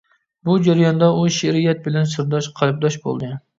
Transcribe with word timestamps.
بۇ 0.47 0.55
جەرياندا 0.67 1.09
ئۇ 1.17 1.27
شېئىرىيەت 1.37 1.85
بىلەن 1.85 2.11
سىرداش، 2.17 2.51
قەلبداش 2.59 3.01
بولدى. 3.07 3.33